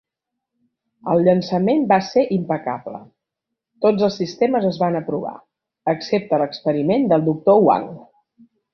El 1.11 1.19
llançament 1.27 1.85
va 1.91 1.99
ser 2.07 2.23
impecable; 2.37 3.03
tots 3.87 4.07
els 4.09 4.19
sistemes 4.23 4.67
es 4.73 4.83
van 4.87 5.01
aprovar, 5.05 5.37
excepte 5.97 6.45
l'experiment 6.45 7.11
del 7.15 7.33
doctor 7.33 7.65
Wang. 7.73 7.91